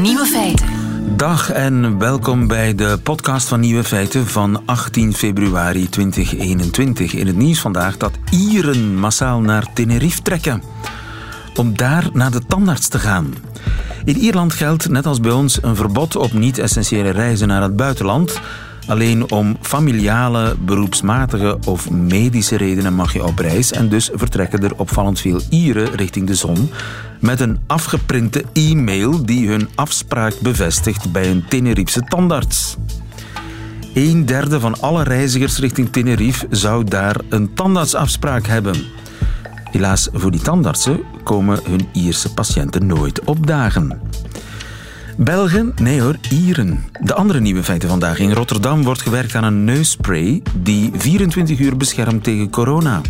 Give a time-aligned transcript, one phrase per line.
[0.00, 0.66] Nieuwe feiten.
[1.16, 7.14] Dag en welkom bij de podcast van Nieuwe Feiten van 18 februari 2021.
[7.14, 10.62] In het nieuws vandaag dat Ieren massaal naar Tenerife trekken.
[11.56, 13.34] Om daar naar de tandarts te gaan.
[14.04, 18.40] In Ierland geldt, net als bij ons, een verbod op niet-essentiële reizen naar het buitenland.
[18.86, 24.76] Alleen om familiale, beroepsmatige of medische redenen mag je op reis en dus vertrekken er
[24.76, 26.70] opvallend veel Ieren richting de zon
[27.20, 32.76] met een afgeprinte e-mail die hun afspraak bevestigt bij een Tenerifse tandarts.
[33.94, 38.74] Een derde van alle reizigers richting Tenerife zou daar een tandartsafspraak hebben.
[39.70, 44.00] Helaas voor die tandartsen komen hun Ierse patiënten nooit opdagen.
[45.16, 45.72] Belgen?
[45.82, 46.84] Nee hoor, Ieren.
[47.00, 48.18] De andere nieuwe feiten vandaag.
[48.18, 53.00] In Rotterdam wordt gewerkt aan een neusspray die 24 uur beschermt tegen corona.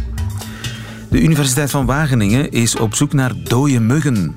[1.11, 4.37] De Universiteit van Wageningen is op zoek naar dode muggen.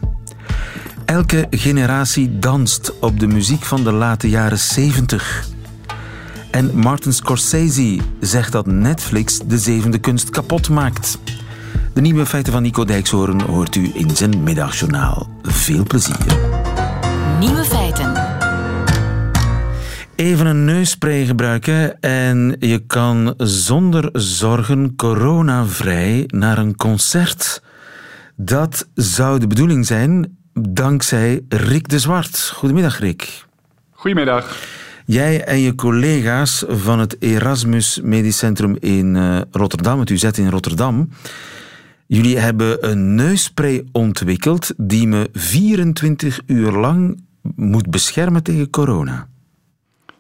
[1.06, 5.46] Elke generatie danst op de muziek van de late jaren 70.
[6.52, 11.18] En Martin Scorsese zegt dat Netflix de zevende kunst kapot maakt.
[11.94, 15.30] De nieuwe feiten van Nico Dijkshoorn hoort u in zijn middagjournaal.
[15.42, 16.38] Veel plezier.
[17.40, 18.13] Nieuwe feiten.
[20.16, 27.64] Even een neusspray gebruiken en je kan zonder zorgen coronavrij naar een concert.
[28.36, 32.52] Dat zou de bedoeling zijn dankzij Rick de Zwart.
[32.56, 33.46] Goedemiddag, Rick.
[33.92, 34.58] Goedemiddag.
[35.06, 40.50] Jij en je collega's van het Erasmus Medisch Centrum in uh, Rotterdam, het UZ in
[40.50, 41.10] Rotterdam,
[42.08, 47.24] jullie hebben een neusspray ontwikkeld die me 24 uur lang
[47.56, 49.32] moet beschermen tegen corona.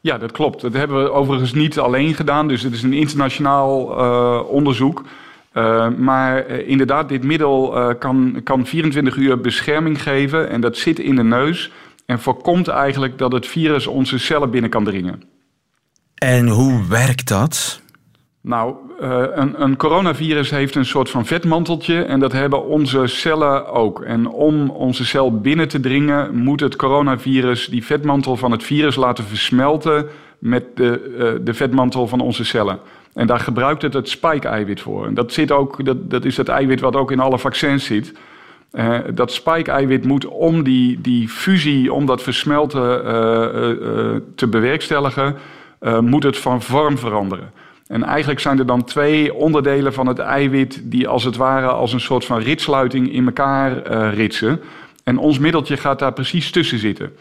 [0.03, 0.61] Ja, dat klopt.
[0.61, 2.47] Dat hebben we overigens niet alleen gedaan.
[2.47, 5.03] Dus het is een internationaal uh, onderzoek.
[5.53, 10.49] Uh, maar uh, inderdaad, dit middel kan, kan 24 uur bescherming geven.
[10.49, 11.71] En dat zit in de neus.
[12.05, 15.23] En voorkomt eigenlijk dat het virus onze cellen binnen kan dringen.
[16.15, 17.81] En hoe werkt dat?
[18.45, 23.67] Nou, uh, een, een, coronavirus heeft een soort van vetmanteltje en dat hebben onze cellen
[23.67, 24.01] ook.
[24.01, 28.95] En om onze cel binnen te dringen, moet het coronavirus die vetmantel van het virus
[28.95, 30.07] laten versmelten
[30.39, 32.79] met de, uh, de vetmantel van onze cellen.
[33.13, 35.05] En daar gebruikt het het spike-eiwit voor.
[35.05, 38.13] En dat, zit ook, dat, dat is het eiwit wat ook in alle vaccins zit.
[38.71, 43.03] Uh, dat spike-eiwit moet om die, die fusie, om dat versmelten
[44.35, 45.35] te bewerkstelligen,
[46.01, 47.51] moet het van vorm veranderen.
[47.93, 51.93] En eigenlijk zijn er dan twee onderdelen van het eiwit die als het ware als
[51.93, 54.59] een soort van ritsluiting in elkaar uh, ritsen.
[55.03, 57.11] En ons middeltje gaat daar precies tussen zitten.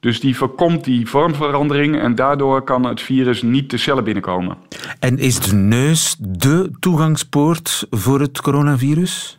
[0.00, 4.56] Dus die voorkomt die vormverandering en daardoor kan het virus niet de cellen binnenkomen.
[4.98, 9.36] En is de neus de toegangspoort voor het coronavirus?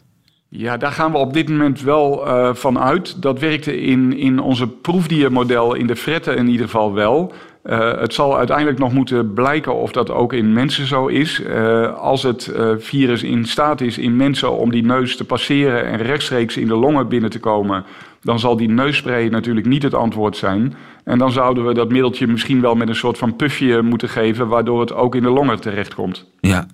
[0.49, 3.22] Ja, daar gaan we op dit moment wel uh, van uit.
[3.22, 7.33] Dat werkte in, in onze proefdiermodel in de fretten in ieder geval wel.
[7.63, 11.40] Uh, het zal uiteindelijk nog moeten blijken of dat ook in mensen zo is.
[11.40, 15.85] Uh, als het uh, virus in staat is in mensen om die neus te passeren
[15.85, 17.84] en rechtstreeks in de longen binnen te komen,
[18.22, 20.75] dan zal die neusspray natuurlijk niet het antwoord zijn.
[21.03, 24.47] En dan zouden we dat middeltje misschien wel met een soort van pufje moeten geven,
[24.47, 26.25] waardoor het ook in de longen terechtkomt.
[26.40, 26.68] Ja,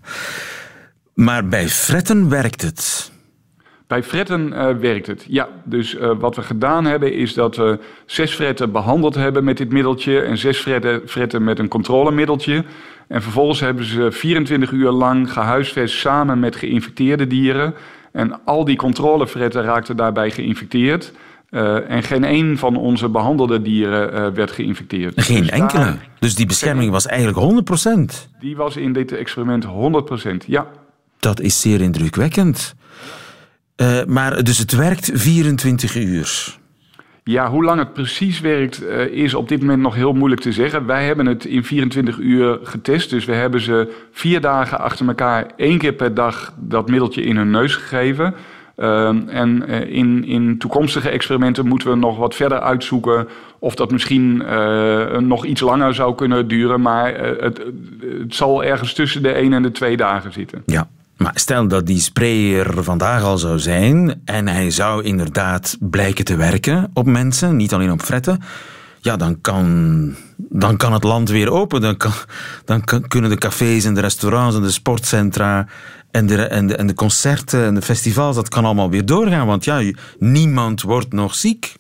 [1.13, 3.11] maar bij fretten werkt het.
[3.89, 5.25] Bij fretten uh, werkt het.
[5.27, 9.57] Ja, dus uh, wat we gedaan hebben is dat we zes fretten behandeld hebben met
[9.57, 12.63] dit middeltje en zes fretten, fretten met een controlemiddeltje.
[13.07, 17.73] En vervolgens hebben ze 24 uur lang gehuisvest samen met geïnfecteerde dieren.
[18.11, 21.11] En al die controlefretten raakten daarbij geïnfecteerd.
[21.49, 25.21] Uh, en geen één van onze behandelde dieren werd geïnfecteerd.
[25.21, 25.83] Geen dus enkele?
[25.83, 26.07] Daar...
[26.19, 27.69] Dus die bescherming was eigenlijk
[28.27, 28.37] 100%?
[28.39, 29.69] Die was in dit experiment 100%,
[30.45, 30.67] ja.
[31.19, 32.77] Dat is zeer indrukwekkend.
[33.81, 36.57] Uh, maar dus het werkt 24 uur.
[37.23, 40.51] Ja, hoe lang het precies werkt uh, is op dit moment nog heel moeilijk te
[40.51, 40.85] zeggen.
[40.85, 43.09] Wij hebben het in 24 uur getest.
[43.09, 47.37] Dus we hebben ze vier dagen achter elkaar één keer per dag dat middeltje in
[47.37, 48.33] hun neus gegeven.
[48.77, 53.27] Uh, en uh, in, in toekomstige experimenten moeten we nog wat verder uitzoeken
[53.59, 54.43] of dat misschien
[55.27, 56.81] nog iets langer zou kunnen duren.
[56.81, 57.61] Maar het,
[58.19, 60.63] het zal ergens tussen de één en de twee dagen zitten.
[60.65, 60.87] Ja.
[61.19, 66.25] Maar stel dat die spray er vandaag al zou zijn en hij zou inderdaad blijken
[66.25, 68.39] te werken op mensen, niet alleen op fretten,
[69.01, 71.81] ja, dan kan, dan kan het land weer open.
[71.81, 72.11] Dan, kan,
[72.65, 75.67] dan kunnen de cafés en de restaurants en de sportcentra
[76.11, 79.47] en de, en, de, en de concerten en de festivals, dat kan allemaal weer doorgaan.
[79.47, 79.81] Want ja,
[80.17, 81.77] niemand wordt nog ziek.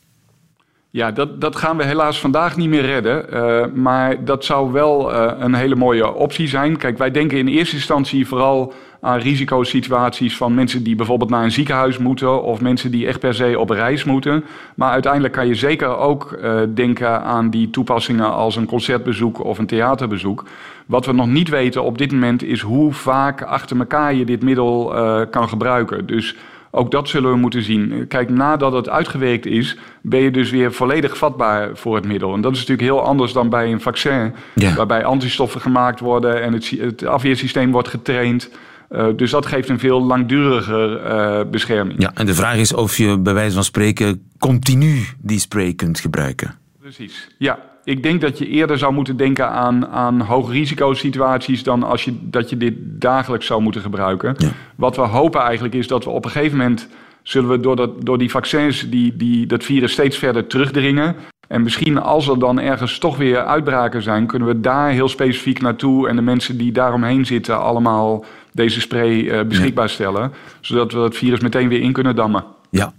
[0.91, 3.25] Ja, dat, dat gaan we helaas vandaag niet meer redden.
[3.33, 6.77] Uh, maar dat zou wel uh, een hele mooie optie zijn.
[6.77, 11.51] Kijk, wij denken in eerste instantie vooral aan risicosituaties van mensen die bijvoorbeeld naar een
[11.51, 14.43] ziekenhuis moeten of mensen die echt per se op reis moeten.
[14.75, 19.57] Maar uiteindelijk kan je zeker ook uh, denken aan die toepassingen als een concertbezoek of
[19.57, 20.43] een theaterbezoek.
[20.85, 24.43] Wat we nog niet weten op dit moment is hoe vaak achter elkaar je dit
[24.43, 26.05] middel uh, kan gebruiken.
[26.05, 26.35] Dus
[26.71, 28.05] ook dat zullen we moeten zien.
[28.07, 32.33] Kijk, nadat het uitgewerkt is, ben je dus weer volledig vatbaar voor het middel.
[32.33, 34.73] En dat is natuurlijk heel anders dan bij een vaccin, ja.
[34.73, 38.49] waarbij antistoffen gemaakt worden en het, het afweersysteem wordt getraind.
[38.91, 42.01] Uh, dus dat geeft een veel langduriger uh, bescherming.
[42.01, 45.99] Ja, en de vraag is of je bij wijze van spreken continu die spray kunt
[45.99, 46.55] gebruiken.
[46.79, 47.67] Precies, ja.
[47.83, 52.49] Ik denk dat je eerder zou moeten denken aan, aan hoogrisicosituaties dan als je, dat
[52.49, 54.35] je dit dagelijks zou moeten gebruiken.
[54.37, 54.51] Ja.
[54.75, 56.87] Wat we hopen eigenlijk is dat we op een gegeven moment
[57.23, 61.15] zullen we door, dat, door die vaccins die, die dat virus steeds verder terugdringen.
[61.49, 65.61] En misschien als er dan ergens toch weer uitbraken zijn, kunnen we daar heel specifiek
[65.61, 70.31] naartoe en de mensen die daaromheen zitten allemaal deze spray uh, beschikbaar stellen.
[70.61, 72.43] Zodat we het virus meteen weer in kunnen dammen.
[72.69, 72.93] Ja.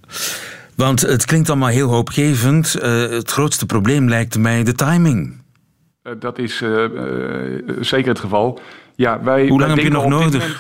[0.76, 2.76] Want het klinkt allemaal heel hoopgevend.
[2.76, 5.43] Uh, het grootste probleem lijkt mij de timing.
[6.05, 6.85] Uh, dat is uh,
[7.81, 8.61] zeker het geval.
[8.96, 10.32] Ja, wij, Hoe lang heb je nog nodig?
[10.32, 10.56] Moment,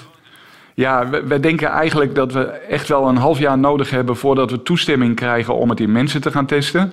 [0.74, 4.50] ja, wij, wij, denken eigenlijk dat we echt wel een half jaar nodig hebben voordat
[4.50, 6.92] we toestemming krijgen om het in mensen te gaan testen.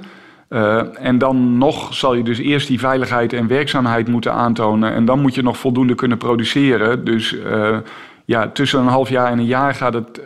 [0.93, 4.93] En dan nog zal je dus eerst die veiligheid en werkzaamheid moeten aantonen.
[4.93, 7.05] En dan moet je nog voldoende kunnen produceren.
[7.05, 7.35] Dus
[8.25, 10.21] ja, tussen een half jaar en een jaar gaat het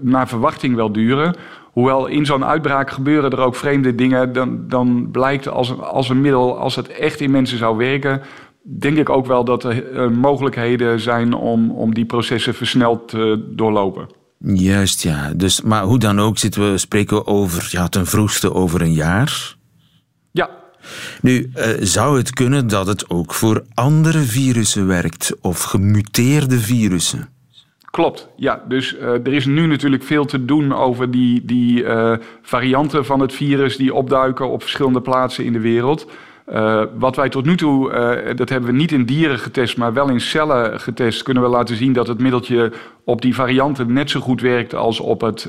[0.00, 1.34] naar verwachting wel duren.
[1.72, 6.20] Hoewel in zo'n uitbraak gebeuren er ook vreemde dingen, dan, dan blijkt als, als een
[6.20, 8.22] middel, als het echt in mensen zou werken,
[8.62, 14.08] denk ik ook wel dat er mogelijkheden zijn om, om die processen versneld te doorlopen.
[14.44, 15.32] Juist, ja.
[15.36, 19.56] Dus, maar hoe dan ook zitten we spreken over ja, ten vroegste over een jaar.
[20.30, 20.50] Ja.
[21.20, 27.28] Nu, uh, zou het kunnen dat het ook voor andere virussen werkt of gemuteerde virussen?
[27.90, 28.62] Klopt, ja.
[28.68, 33.20] Dus uh, er is nu natuurlijk veel te doen over die, die uh, varianten van
[33.20, 36.06] het virus die opduiken op verschillende plaatsen in de wereld.
[36.48, 37.92] Uh, wat wij tot nu toe,
[38.36, 41.76] dat hebben we niet in dieren getest, maar wel in cellen getest, kunnen we laten
[41.76, 42.72] zien dat het middeltje
[43.04, 45.48] op die varianten net zo goed werkt als op het,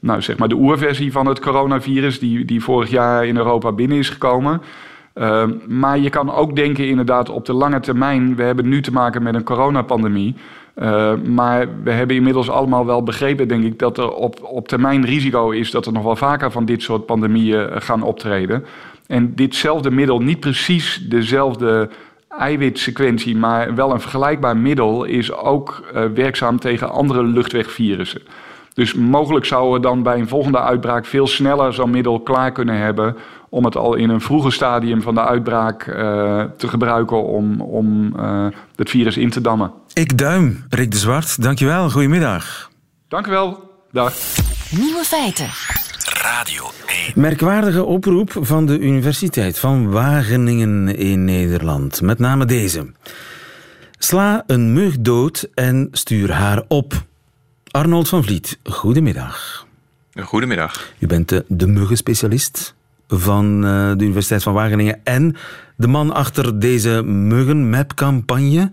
[0.00, 3.98] nou, zeg maar de oerversie van het coronavirus, die, die vorig jaar in Europa binnen
[3.98, 4.62] is gekomen.
[5.66, 8.36] Maar je kan ook denken inderdaad op de lange termijn.
[8.36, 10.34] We hebben nu te maken met een coronapandemie.
[11.24, 15.50] Maar we hebben inmiddels allemaal wel begrepen, denk ik, dat er op, op termijn risico
[15.50, 18.64] is dat er nog wel vaker van dit soort pandemieën eh, gaan optreden.
[19.06, 21.88] En ditzelfde middel, niet precies dezelfde
[22.28, 28.22] eiwitsequentie, maar wel een vergelijkbaar middel, is ook uh, werkzaam tegen andere luchtwegvirussen.
[28.74, 32.76] Dus mogelijk zouden we dan bij een volgende uitbraak veel sneller zo'n middel klaar kunnen
[32.76, 33.16] hebben
[33.48, 35.94] om het al in een vroege stadium van de uitbraak uh,
[36.56, 38.46] te gebruiken om, om uh,
[38.76, 39.72] het virus in te dammen.
[39.92, 41.42] Ik duim, Rick de Zwart.
[41.42, 42.70] Dankjewel, goedemiddag.
[43.08, 44.14] Dank u wel, dag.
[44.70, 45.48] Nieuwe feiten.
[46.22, 47.12] Radio 1.
[47.14, 52.00] Merkwaardige oproep van de Universiteit van Wageningen in Nederland.
[52.00, 52.92] Met name deze.
[53.98, 57.04] Sla een mug dood en stuur haar op.
[57.70, 59.66] Arnold van Vliet, goedemiddag.
[60.20, 60.92] Goedemiddag.
[60.98, 62.74] U bent de, de muggenspecialist
[63.08, 65.36] van uh, de Universiteit van Wageningen en
[65.76, 68.72] de man achter deze muggenmap-campagne.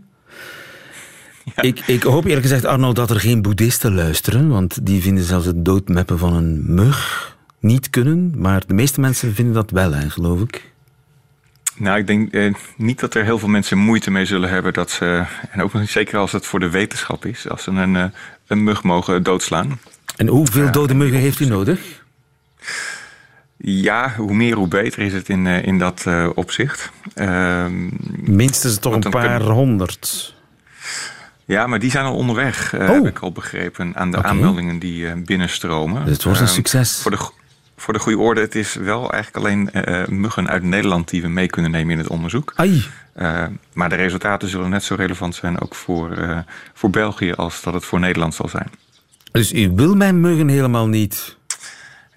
[1.55, 1.61] Ja.
[1.61, 5.45] Ik, ik, hoop eerlijk gezegd, Arnold, dat er geen boeddhisten luisteren, want die vinden zelfs
[5.45, 8.33] het doodmappen van een mug niet kunnen.
[8.37, 10.71] Maar de meeste mensen vinden dat wel, hè, geloof ik.
[11.75, 14.91] Nou, ik denk eh, niet dat er heel veel mensen moeite mee zullen hebben dat
[14.91, 17.95] ze, en ook nog niet zeker als het voor de wetenschap is, als ze een,
[17.95, 18.03] uh,
[18.47, 19.79] een mug mogen doodslaan.
[20.15, 22.03] En hoeveel dode muggen heeft u nodig?
[23.57, 26.91] Ja, hoe meer hoe beter is het in, uh, in dat uh, opzicht.
[27.15, 27.65] Uh,
[28.21, 30.35] Minstens toch een paar honderd.
[31.45, 32.87] Ja, maar die zijn al onderweg, uh, oh.
[32.87, 34.31] heb ik al begrepen, aan de okay.
[34.31, 36.05] aanmeldingen die binnenstromen.
[36.05, 37.01] Dus het wordt een succes.
[37.01, 37.29] Voor de,
[37.79, 39.69] voor de goede orde, het is wel eigenlijk alleen
[40.19, 42.53] muggen uit Nederland die we mee kunnen nemen in het onderzoek.
[42.55, 42.85] Ai.
[43.73, 46.17] maar de resultaten zullen net zo relevant zijn ook voor,
[46.73, 48.69] voor België als dat het voor Nederland zal zijn.
[49.31, 51.37] Dus u wil mijn muggen helemaal niet?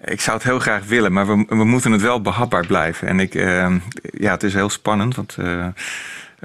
[0.03, 3.07] Ik zou het heel graag willen, maar we, we moeten het wel behapbaar blijven.
[3.07, 5.37] En ik, ja, het is heel spannend, want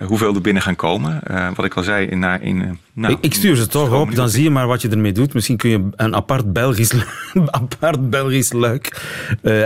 [0.05, 1.21] hoeveel er binnen gaan komen.
[1.31, 4.29] Uh, wat ik al zei, in, in nou, ik, ik, stuur ze toch op, dan
[4.29, 5.35] zie je maar wat je ermee doet.
[5.35, 6.95] Misschien kun je een apart Belgisch,
[7.51, 9.03] apart Belgisch luik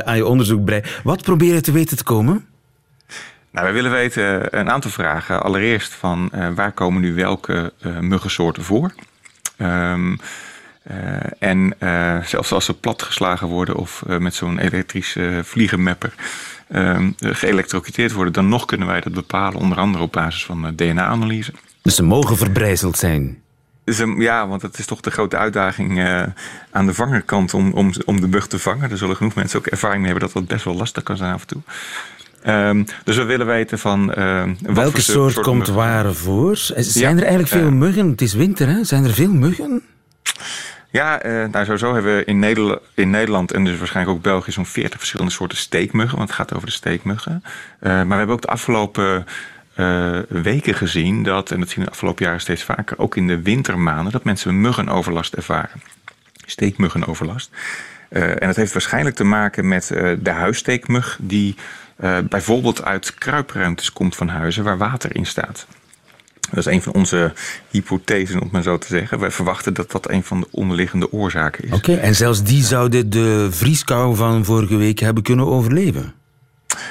[0.04, 0.84] aan je onderzoek breien.
[1.02, 2.46] Wat probeer je te weten te komen?
[3.50, 5.42] Nou, wij willen weten een aantal vragen.
[5.42, 8.94] Allereerst van waar komen nu welke muggensoorten voor?
[9.58, 10.18] Um,
[11.38, 11.74] en
[12.24, 16.14] zelfs als ze platgeslagen worden of met zo'n elektrische vliegenmapper
[16.72, 21.52] uh, geëlectrocuteerd worden, dan nog kunnen wij dat bepalen, onder andere op basis van DNA-analyse.
[21.82, 23.40] Dus ze mogen verbrijzeld zijn?
[24.18, 26.22] ja, want het is toch de grote uitdaging uh,
[26.70, 28.90] aan de vangerkant om, om, om de bug te vangen.
[28.90, 31.32] Er zullen genoeg mensen ook ervaring mee hebben dat dat best wel lastig kan zijn
[31.32, 31.62] af en toe.
[32.46, 34.12] Um, dus we willen weten van...
[34.18, 36.56] Uh, Welke soort, komt waar voor?
[36.76, 38.10] Zijn er eigenlijk veel muggen?
[38.10, 38.84] Het is winter, hè?
[38.84, 39.82] Zijn er veel muggen?
[40.92, 44.52] Ja, uh, nou sowieso hebben we in Nederland, in Nederland en dus waarschijnlijk ook België
[44.52, 46.18] zo'n 40 verschillende soorten steekmuggen.
[46.18, 47.42] Want het gaat over de steekmuggen.
[47.80, 49.26] maar we hebben ook de afgelopen
[49.76, 53.26] uh, weken gezien dat, en dat zien we de afgelopen jaren steeds vaker, ook in
[53.26, 55.82] de wintermaanden, dat mensen muggenoverlast ervaren.
[56.46, 57.50] Steekmuggenoverlast.
[58.08, 59.87] En dat heeft waarschijnlijk te maken met
[60.18, 61.54] de huissteekmug, die
[62.22, 65.66] bijvoorbeeld uit kruipruimtes komt van huizen waar water in staat.
[66.52, 67.32] Dat is een van onze
[67.71, 69.18] hypothesen, om het maar zo te zeggen.
[69.18, 71.73] Wij verwachten dat dat een van de onderliggende oorzaken is.
[71.73, 76.14] Oké, en zelfs die zouden de vrieskou van vorige week hebben kunnen overleven?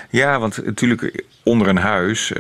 [0.10, 2.38] Ja, want natuurlijk onder een huis, uh,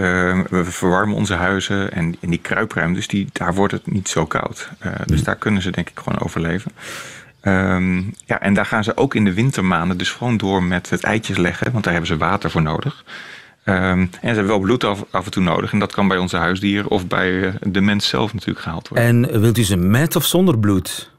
[0.50, 4.70] we verwarmen onze huizen en in die kruipruimtes, die, daar wordt het niet zo koud.
[4.86, 5.25] Uh, dus mm.
[5.25, 6.72] daar kunnen ze denk ik gewoon overleven.
[7.44, 11.04] Um, ja, en daar gaan ze ook in de wintermaanden dus gewoon door met het
[11.04, 13.04] eitjes leggen, want daar hebben ze water voor nodig.
[13.65, 15.72] Um, en ze hebben wel bloed af, af, en toe nodig.
[15.72, 19.08] En dat kan bij onze huisdieren of bij uh, de mens zelf natuurlijk gehaald worden.
[19.08, 21.10] En wilt u ze met of zonder bloed?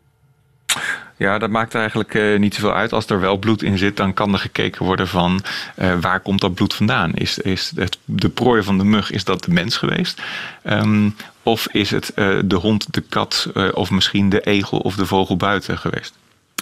[1.16, 2.92] Ja, dat maakt eigenlijk uh, niet zoveel uit.
[2.92, 5.40] Als er wel bloed in zit, dan kan er gekeken worden van
[5.78, 7.14] uh, waar komt dat bloed vandaan?
[7.14, 10.22] Is, is het, de prooi van de mug, is dat de mens geweest?
[10.64, 15.06] Um, of is het uh, de hond, de kat of misschien de egel of de
[15.06, 16.14] vogel buiten geweest?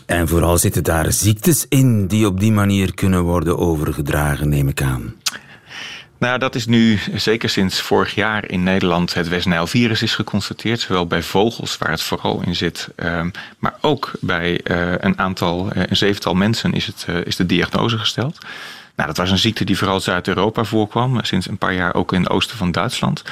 [0.06, 4.82] En vooral zitten daar ziektes in die op die manier kunnen worden overgedragen, neem ik
[4.82, 5.14] aan.
[6.20, 10.80] Nou, dat is nu zeker sinds vorig jaar in Nederland het West virus is geconstateerd.
[10.80, 15.70] Zowel bij vogels, waar het vooral in zit, ehm, maar ook bij uh, een aantal,
[15.76, 18.38] uh, een zevental mensen is, het, uh, is de diagnose gesteld.
[18.96, 22.22] Nou, dat was een ziekte die vooral Zuid-Europa voorkwam, sinds een paar jaar ook in
[22.22, 23.22] het oosten van Duitsland.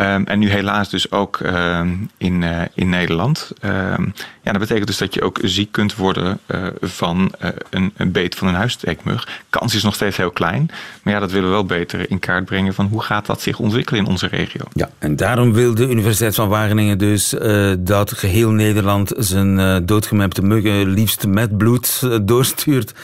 [0.00, 3.52] Um, en nu helaas dus ook um, in, uh, in Nederland.
[3.64, 8.12] Um, ja, dat betekent dus dat je ook ziek kunt worden uh, van uh, een,
[8.12, 9.28] beet van een huissteekmug.
[9.50, 10.70] Kans is nog steeds heel klein.
[11.02, 13.58] Maar ja, dat willen we wel beter in kaart brengen van hoe gaat dat zich
[13.58, 14.64] ontwikkelen in onze regio.
[14.72, 17.34] Ja, en daarom wil de Universiteit van Wageningen dus
[17.78, 22.94] dat geheel Nederland zijn doodgemepte muggen liefst met bloed doorstuurt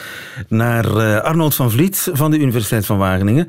[0.49, 3.49] naar Arnold van Vliet van de Universiteit van Wageningen.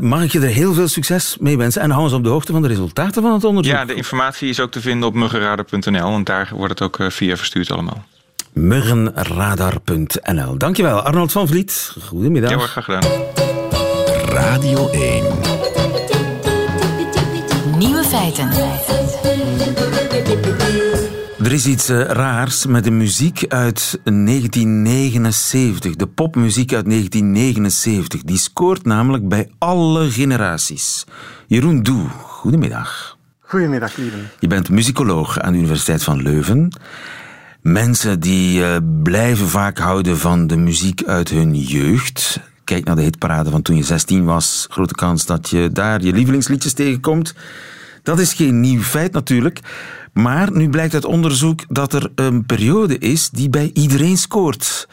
[0.00, 2.52] mag ik je er heel veel succes mee wensen en hou ons op de hoogte
[2.60, 3.74] van de resultaten van het onderzoek.
[3.74, 7.10] Ja, de informatie is ook te vinden op muggenradar.nl, want daar wordt het ook eh,
[7.10, 8.04] via verstuurd allemaal.
[8.52, 10.58] Muggenradar.nl.
[10.58, 11.92] Dankjewel, Arnold van Vliet.
[12.00, 12.50] Goedemiddag.
[12.50, 13.02] Ja, graag gedaan.
[14.28, 15.24] Radio 1.
[17.78, 18.50] Nieuwe feiten.
[21.38, 25.96] Er is iets eh, raars met de muziek uit 1979.
[25.96, 28.22] De popmuziek uit 1979.
[28.22, 31.04] Die scoort namelijk bij alle generaties.
[31.46, 32.06] Jeroen Doe,
[32.46, 33.16] goedemiddag.
[33.40, 34.16] Goedemiddag, lieve.
[34.38, 36.72] Je bent muzikoloog aan de Universiteit van Leuven.
[37.62, 42.40] Mensen die uh, blijven vaak houden van de muziek uit hun jeugd.
[42.64, 44.66] Kijk naar de hitparade van toen je 16 was.
[44.70, 47.34] Grote kans dat je daar je lievelingsliedjes tegenkomt.
[48.02, 49.60] Dat is geen nieuw feit natuurlijk.
[50.12, 54.88] Maar nu blijkt uit onderzoek dat er een periode is die bij iedereen scoort.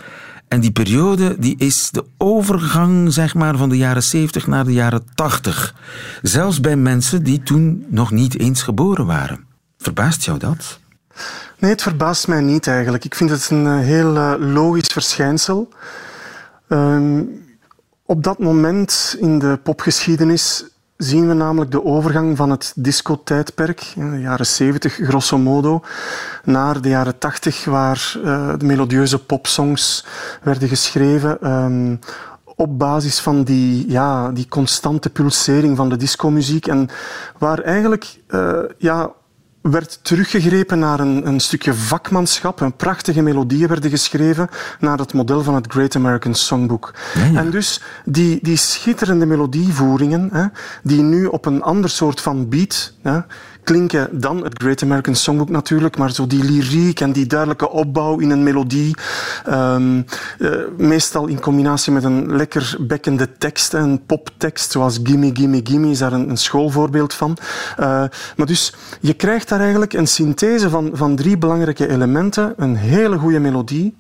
[0.54, 4.74] En die periode die is de overgang zeg maar, van de jaren 70 naar de
[4.74, 5.76] jaren 80.
[6.22, 9.46] Zelfs bij mensen die toen nog niet eens geboren waren.
[9.78, 10.80] Verbaast jou dat?
[11.58, 13.06] Nee, het verbaast mij niet eigenlijk.
[13.06, 15.70] Ik vind het een eh, heel eh, logisch verschijnsel.
[16.68, 17.20] Uh,
[18.06, 20.66] op dat moment in de popgeschiedenis
[21.04, 25.82] zien we namelijk de overgang van het discotijdperk, de jaren 70 grosso modo,
[26.44, 30.06] naar de jaren 80, waar uh, de melodieuze popsongs
[30.42, 31.52] werden geschreven.
[31.52, 32.00] Um,
[32.56, 36.90] op basis van die, ja, die constante pulsering van de discomuziek en
[37.38, 39.12] waar eigenlijk uh, ja,
[39.64, 42.60] werd teruggegrepen naar een, een, stukje vakmanschap.
[42.60, 46.94] Een prachtige melodieën werden geschreven naar het model van het Great American Songbook.
[47.36, 50.46] En dus die, die schitterende melodievoeringen, hè,
[50.84, 53.20] die nu op een ander soort van beat hè,
[53.64, 58.20] klinken dan het Great American Songbook natuurlijk, maar zo die lyriek en die duidelijke opbouw
[58.20, 58.96] in een melodie,
[59.50, 60.06] um,
[60.40, 65.90] uh, meestal in combinatie met een lekker bekkende tekst, een poptekst zoals Gimme, Gimme, Gimme
[65.90, 67.38] is daar een, een schoolvoorbeeld van.
[67.80, 67.86] Uh,
[68.36, 73.18] maar dus je krijgt daar eigenlijk een synthese van, van drie belangrijke elementen, een hele
[73.18, 73.96] goede melodie,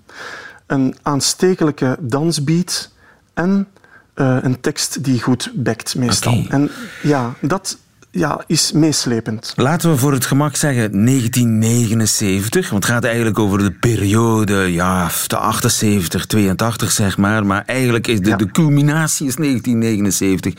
[0.67, 2.91] een aanstekelijke dansbeat
[3.34, 3.67] en
[4.15, 6.34] uh, een tekst die goed bekt meestal.
[6.34, 6.46] Okay.
[6.50, 7.77] En ja, dat
[8.15, 9.53] ja, is meeslepend.
[9.55, 15.10] Laten we voor het gemak zeggen 1979, want het gaat eigenlijk over de periode, ja,
[15.27, 20.53] de 78, 82 zeg maar, maar eigenlijk is de, de culminatie is 1979.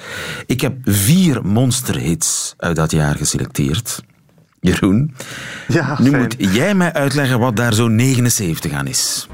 [0.47, 4.03] Ik heb vier monsterhits uit dat jaar geselecteerd.
[4.61, 5.15] Jeroen,
[5.69, 9.29] ja, nu moet jij mij uitleggen wat daar zo 79 aan is.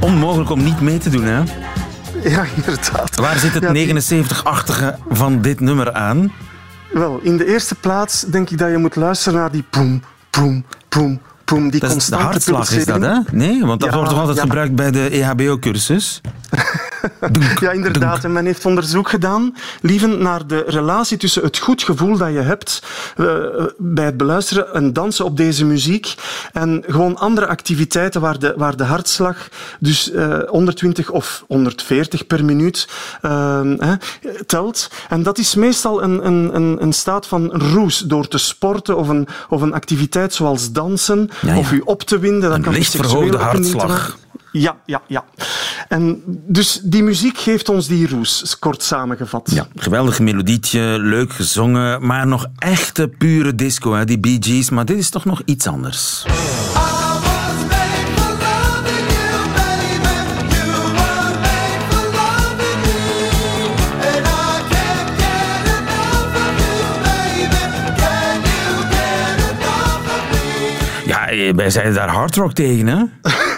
[0.00, 1.42] Onmogelijk om niet mee te doen, hè?
[2.22, 3.16] Ja, inderdaad.
[3.16, 6.32] Waar zit het 79-achtige van dit nummer aan?
[6.92, 10.64] Wel, in de eerste plaats denk ik dat je moet luisteren naar die poem, poem,
[10.88, 11.70] poem, poem.
[11.70, 13.18] Die dat is de hartslag is dat, hè?
[13.30, 16.20] Nee, want dat wordt toch altijd gebruikt bij de EHBO-cursus?
[17.60, 18.24] ja, inderdaad.
[18.24, 22.40] En men heeft onderzoek gedaan, lieven naar de relatie tussen het goed gevoel dat je
[22.40, 22.82] hebt
[23.16, 23.26] uh,
[23.78, 26.14] bij het beluisteren en dansen op deze muziek
[26.52, 32.26] en gewoon andere activiteiten waar de, waar de hartslag dus uh, eh, 120 of 140
[32.26, 32.88] per minuut
[33.22, 33.94] uh, hè,
[34.46, 34.90] telt.
[35.08, 39.28] En dat is meestal een, een, een, staat van roes door te sporten of een,
[39.48, 41.58] of een activiteit zoals dansen ja, ja.
[41.58, 42.48] of je op te winden.
[42.48, 44.18] Dat een kan licht verhoogde hartslag.
[44.52, 45.24] Ja, ja, ja.
[45.88, 49.50] En dus die muziek geeft ons die roes, kort samengevat.
[49.54, 54.70] Ja, geweldig melodietje, leuk gezongen, maar nog echte pure disco, hè, die Bee Gees.
[54.70, 56.24] Maar dit is toch nog iets anders.
[71.04, 73.04] Ja, wij zeiden daar hardrock tegen, hè?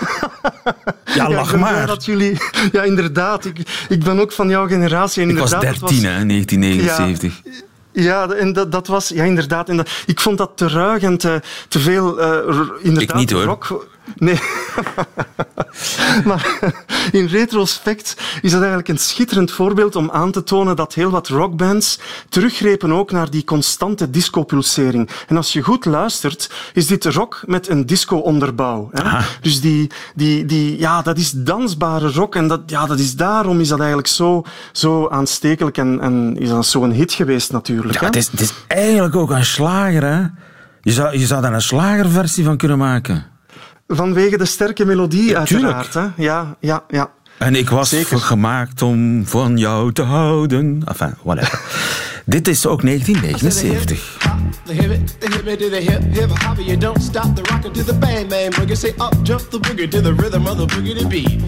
[1.15, 1.87] Ja, lach maar.
[1.87, 2.39] Dat jullie,
[2.73, 3.45] ja, inderdaad.
[3.45, 5.23] Ik, ik ben ook van jouw generatie.
[5.23, 7.41] En ik was 13, hè, 1979.
[7.45, 7.53] Ja,
[7.93, 9.69] ja, en dat, dat was, ja, inderdaad.
[9.69, 13.31] En dat, ik vond dat te ruig en te, te veel, uh, inderdaad, ik niet,
[13.31, 13.45] hoor.
[13.45, 13.87] rock.
[14.15, 14.41] Nee.
[16.25, 16.59] maar
[17.13, 21.29] in retrospect is dat eigenlijk een schitterend voorbeeld om aan te tonen dat heel wat
[21.29, 25.09] rockbands teruggrepen ook naar die constante discopulsering.
[25.27, 28.91] En als je goed luistert, is dit rock met een disco-onderbouw.
[29.41, 33.61] Dus die, die, die, ja, dat is dansbare rock en dat, ja, dat is daarom
[33.61, 38.01] is dat eigenlijk zo, zo aanstekelijk en, en is dat zo'n hit geweest natuurlijk.
[38.01, 40.21] Ja, het, is, het is eigenlijk ook een slager, hè?
[40.81, 43.32] Je zou, je zou daar een slagerversie van kunnen maken.
[43.97, 45.95] Vanwege de sterke melodie, ja, uiteraard.
[45.95, 46.07] Hè?
[46.17, 47.11] Ja, ja, ja.
[47.39, 48.19] En ik was Zeker.
[48.19, 50.83] gemaakt om van jou te houden.
[50.85, 51.61] Enfin, whatever.
[52.25, 54.17] Dit is ook 1979.
[54.65, 57.85] The hip, the hip, to the hip, hip hop, you don't stop the rocker to
[57.85, 58.77] the bang bang boogie.
[58.77, 61.41] Say up, jump the boogie to the rhythm of the boogie to beat.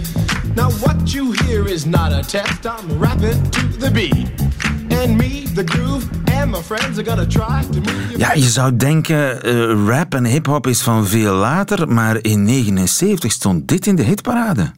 [0.56, 4.53] Now what you hear is not a test, I'm rapping to the beat.
[5.02, 8.76] And me, the groove, and my friends are gonna try to move Ja, je zou
[8.76, 13.96] denken, uh, rap en hip-hop is van veel later, maar in 79 stond dit in
[13.96, 14.72] de hitparade.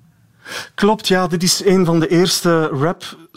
[0.75, 2.71] Klopt, ja, dit is een van de eerste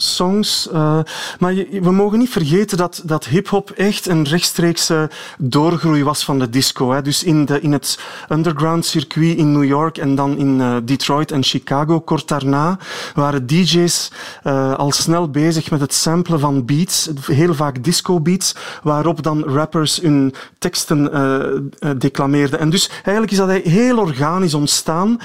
[0.00, 0.68] rap-songs.
[0.72, 0.98] Uh,
[1.38, 6.50] maar we mogen niet vergeten dat, dat hip-hop echt een rechtstreekse doorgroei was van de
[6.50, 6.92] disco.
[6.92, 7.02] Hè.
[7.02, 11.32] Dus in, de, in het underground circuit in New York en dan in uh, Detroit
[11.32, 12.78] en Chicago kort daarna
[13.14, 14.10] waren DJ's
[14.44, 20.00] uh, al snel bezig met het samplen van beats, heel vaak disco-beats, waarop dan rappers
[20.00, 20.98] hun teksten
[21.98, 22.58] declameerden.
[22.58, 25.20] En dus eigenlijk is dat heel organisch ontstaan,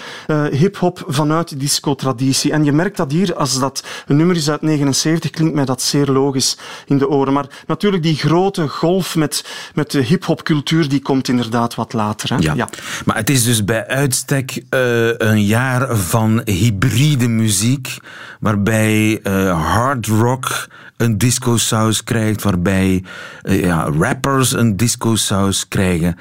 [0.52, 2.52] hip-hop vanuit die disco-traditie.
[2.52, 5.82] En je merkt dat hier, als dat een nummer is uit 79, klinkt mij dat
[5.82, 7.34] zeer logisch in de oren.
[7.34, 12.30] Maar natuurlijk, die grote golf met, met de hip-hop cultuur, die komt inderdaad wat later.
[12.30, 12.36] Hè?
[12.39, 12.54] Ja.
[12.54, 12.69] ja.
[13.06, 17.97] maar het is dus bij uitstek uh, een jaar van hybride muziek,
[18.39, 23.04] waarbij uh, hard rock een disco-saus krijgt, waarbij
[23.43, 26.17] uh, ja, rappers een disco-saus krijgen.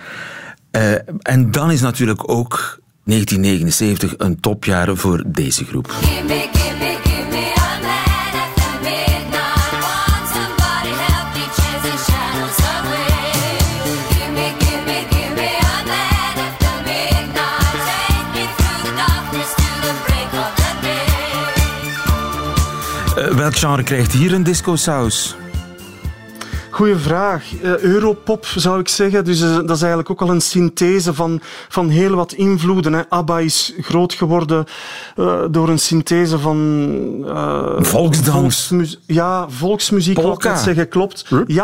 [1.22, 5.94] en dan is natuurlijk ook 1979 een topjaar voor deze groep.
[23.44, 25.37] Welk genre krijgt hier een disco-saus?
[26.75, 27.45] Goeie vraag.
[27.63, 29.25] Uh, Europop zou ik zeggen.
[29.25, 32.93] Dus uh, dat is eigenlijk ook al een synthese van, van heel wat invloeden.
[32.93, 33.09] Hè.
[33.09, 34.65] ABBA is groot geworden
[35.17, 36.57] uh, door een synthese van...
[37.79, 38.67] Volksdans.
[38.67, 40.89] Volksmu ja, volksmuziek, wil ik zeggen.
[40.89, 41.27] Klopt.
[41.47, 41.63] Ja.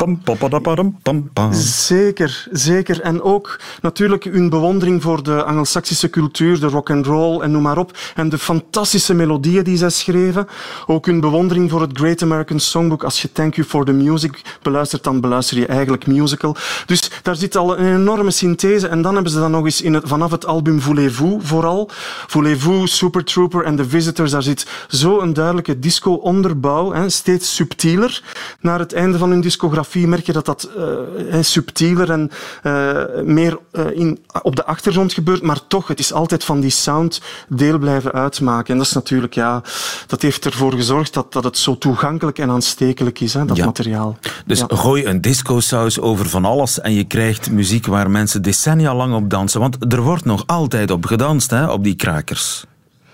[1.53, 3.01] Zeker, zeker.
[3.01, 7.63] En ook natuurlijk hun bewondering voor de Angelsaksische cultuur, de rock and roll en noem
[7.63, 7.99] maar op.
[8.15, 10.47] En de fantastische melodieën die zij schreven.
[10.87, 13.05] Ook hun bewondering voor het Great American Songbook.
[13.05, 16.57] Als je Thank You for the Music beluistert luistert, dan beluister je eigenlijk musical.
[16.87, 18.89] Dus daar zit al een enorme synthese.
[18.89, 21.91] En dan hebben ze dan nog eens in het, vanaf het album Voulez-vous vooral.
[22.27, 27.09] Voulez-vous, Super Trooper en The Visitors, daar zit zo een duidelijke disco-onderbouw.
[27.09, 28.23] Steeds subtieler.
[28.61, 32.31] Naar het einde van hun discografie merk je dat dat uh, subtieler en
[32.63, 35.43] uh, meer uh, in, op de achtergrond gebeurt.
[35.43, 38.73] Maar toch, het is altijd van die sound deel blijven uitmaken.
[38.73, 39.63] En dat is natuurlijk, ja,
[40.07, 44.19] dat heeft ervoor gezorgd dat, dat het zo toegankelijk en aanstekelijk is, hè, dat materiaal.
[44.47, 44.67] Dus ja.
[44.91, 49.31] Gooi een disco-saus over van alles en je krijgt muziek waar mensen decennia lang op
[49.31, 49.61] dansen.
[49.61, 52.65] Want er wordt nog altijd op gedanst, hè, op die krakers.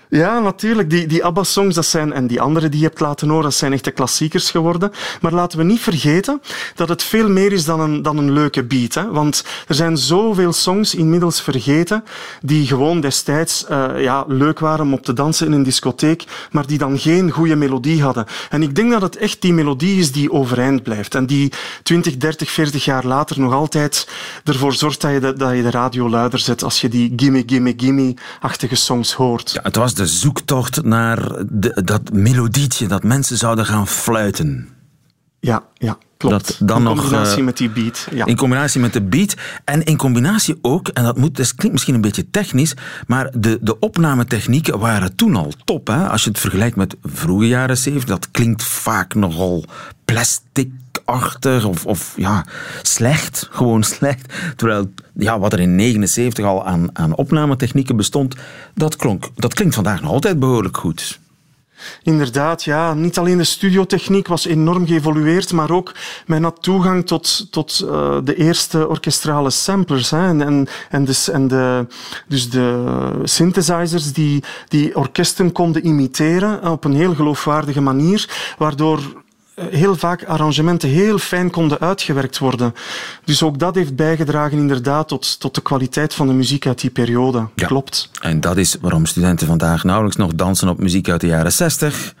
[0.09, 0.89] Ja, natuurlijk.
[0.89, 3.73] Die, die ABBA-songs, dat zijn, en die andere die je hebt laten horen, dat zijn
[3.73, 4.91] echte klassiekers geworden.
[5.21, 6.41] Maar laten we niet vergeten
[6.75, 8.93] dat het veel meer is dan een, dan een leuke beat.
[8.93, 9.11] Hè?
[9.11, 12.03] Want er zijn zoveel songs inmiddels vergeten
[12.41, 16.67] die gewoon destijds uh, ja, leuk waren om op te dansen in een discotheek, maar
[16.67, 18.25] die dan geen goede melodie hadden.
[18.49, 21.15] En ik denk dat het echt die melodie is die overeind blijft.
[21.15, 24.07] En die 20, 30, 40 jaar later nog altijd
[24.43, 27.43] ervoor zorgt dat je de, dat je de radio luider zet als je die gimme,
[27.45, 29.51] gimme, gimme-achtige songs hoort.
[29.51, 34.69] Ja, het was de zoektocht naar de, dat melodietje dat mensen zouden gaan fluiten.
[35.39, 36.59] Ja, ja klopt.
[36.59, 38.07] Dat dan in combinatie nog, uh, met die beat.
[38.11, 38.25] Ja.
[38.25, 39.35] In combinatie met de beat.
[39.63, 42.73] En in combinatie ook, en dat, moet, dat klinkt misschien een beetje technisch,
[43.07, 45.87] maar de, de opnametechnieken waren toen al top.
[45.87, 46.07] Hè?
[46.07, 49.65] Als je het vergelijkt met vroege jaren 70, dat klinkt vaak nogal
[50.05, 50.71] plastic
[51.07, 52.45] achtig of, of ja,
[52.81, 53.47] slecht.
[53.51, 54.33] Gewoon slecht.
[54.55, 58.35] Terwijl ja, wat er in 79 al aan, aan opnametechnieken bestond,
[58.73, 61.19] dat, klonk, dat klinkt vandaag nog altijd behoorlijk goed.
[62.03, 62.93] Inderdaad, ja.
[62.93, 68.17] Niet alleen de studiotechniek was enorm geëvolueerd, maar ook men had toegang tot, tot uh,
[68.23, 70.09] de eerste orkestrale samplers.
[70.09, 71.87] Hè, en, en, en, dus, en de,
[72.27, 79.25] dus de synthesizers die, die orkesten konden imiteren op een heel geloofwaardige manier, waardoor
[79.69, 82.73] heel vaak arrangementen heel fijn konden uitgewerkt worden.
[83.23, 86.89] Dus ook dat heeft bijgedragen inderdaad tot, tot de kwaliteit van de muziek uit die
[86.89, 87.47] periode.
[87.55, 87.67] Ja.
[87.67, 88.09] Klopt.
[88.21, 92.13] En dat is waarom studenten vandaag nauwelijks nog dansen op muziek uit de jaren 60.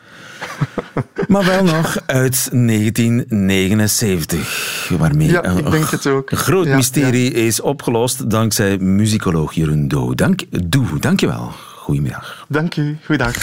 [1.27, 4.89] maar wel nog uit 1979.
[4.97, 6.31] Waarmee ja, ik denk het ook.
[6.31, 10.15] een groot ja, mysterie is opgelost dankzij muzikoloog Jeroen Doe.
[10.15, 11.51] Dank, Doe, dankjewel.
[11.75, 12.45] Goedemiddag.
[12.49, 12.97] Dank u.
[13.05, 13.35] Goeiedag.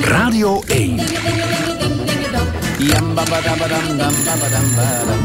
[0.00, 1.00] Radio 1.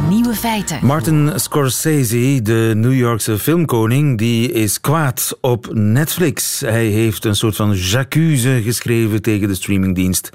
[0.10, 0.80] Nieuwe feiten.
[0.82, 6.60] Martin Scorsese, de New Yorkse filmkoning, die is kwaad op Netflix.
[6.60, 10.30] Hij heeft een soort van j'accuse geschreven tegen de streamingdienst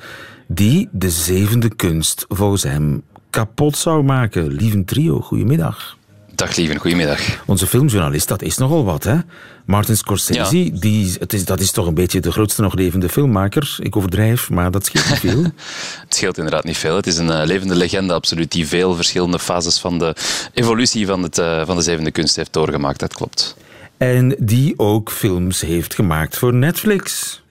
[0.47, 4.47] die de zevende kunst volgens hem kapot zou maken.
[4.47, 5.97] Lieve trio, goedemiddag.
[6.35, 7.20] Dag lieve, goedemiddag.
[7.47, 9.16] Onze filmjournalist, dat is nogal wat, hè?
[9.64, 10.70] Martin Scorsese, ja.
[10.81, 13.77] die, het is, dat is toch een beetje de grootste nog levende filmmaker.
[13.79, 15.42] Ik overdrijf, maar dat scheelt niet veel.
[16.05, 16.97] het scheelt inderdaad niet veel.
[16.97, 20.16] Het is een uh, levende legende, absoluut, die veel verschillende fases van de
[20.53, 23.01] evolutie van, het, uh, van de zevende kunst heeft doorgemaakt.
[23.01, 23.57] Dat klopt.
[23.97, 27.42] En die ook films heeft gemaakt voor Netflix.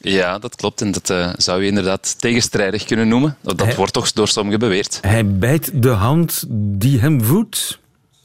[0.00, 0.80] Ja, dat klopt.
[0.80, 3.36] En dat uh, zou je inderdaad tegenstrijdig kunnen noemen.
[3.42, 4.98] Dat hij, wordt toch door sommigen beweerd.
[5.00, 7.78] Hij bijt de hand die hem voedt.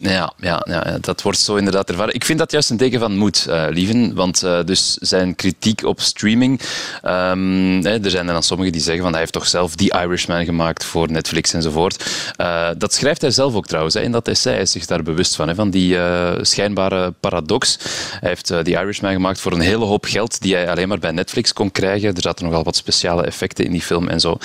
[0.10, 2.14] Ja, ja, ja, dat wordt zo inderdaad ervaren.
[2.14, 4.14] Ik vind dat juist een teken van moed, uh, Lieven.
[4.14, 6.62] Want uh, dus zijn kritiek op streaming...
[7.04, 10.46] Um, er zijn er dan sommigen die zeggen van hij heeft toch zelf The Irishman
[10.46, 12.06] gemaakt voor Netflix enzovoort.
[12.38, 13.96] Uh, dat schrijft hij zelf ook trouwens.
[13.96, 15.48] Hè, in dat essay hij is zich daar bewust van.
[15.48, 15.98] Hè, van die
[16.42, 17.78] schijnbare paradox.
[18.20, 21.12] Hij heeft The Irishman gemaakt voor een hele hoop geld die hij alleen maar bij
[21.12, 22.16] Netflix kon krijgen.
[22.16, 24.38] Er zaten nogal wat speciale effecten in die film en zo.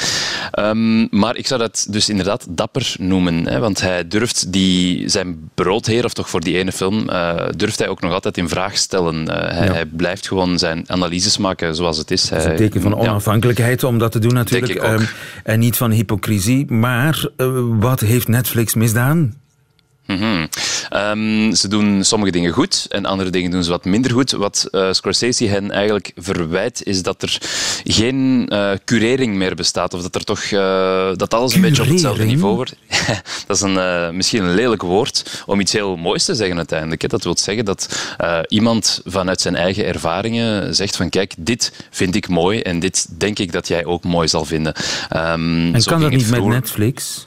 [0.59, 3.47] Um, maar ik zou dat dus inderdaad dapper noemen.
[3.47, 7.79] Hè, want hij durft die, zijn broodheer, of toch voor die ene film, uh, durft
[7.79, 9.15] hij ook nog altijd in vraag stellen.
[9.15, 9.73] Uh, hij, ja.
[9.73, 12.29] hij, blijft gewoon zijn analyses maken zoals het is.
[12.29, 13.89] Dat is een teken van onafhankelijkheid ja.
[13.89, 14.83] om dat te doen natuurlijk.
[14.83, 15.09] Um,
[15.45, 16.73] en niet van hypocrisie.
[16.73, 19.35] Maar uh, wat heeft Netflix misdaan?
[20.09, 20.49] Mm -hmm.
[20.93, 24.31] um, ze doen sommige dingen goed en andere dingen doen ze wat minder goed.
[24.31, 27.39] Wat uh, Scorsese hen eigenlijk verwijt, is dat er
[27.85, 29.95] geen uh, curering meer bestaat.
[29.95, 32.75] Of dat er toch uh, dat alles een beetje op hetzelfde niveau wordt.
[33.47, 37.03] dat is een, misschien een lelijk woord om iets heel moois te zeggen uiteindelijk.
[37.03, 37.09] Hè.
[37.09, 37.89] Dat wil zeggen dat
[38.49, 43.39] iemand vanuit zijn eigen ervaringen zegt van kijk, dit vind ik mooi en dit denk
[43.39, 44.75] ik dat jij ook mooi zal vinden.
[45.17, 46.49] Um, en kan dat niet vroeger...
[46.49, 47.27] met Netflix?